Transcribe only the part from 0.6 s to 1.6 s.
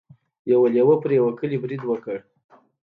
لیوه په یوه کلي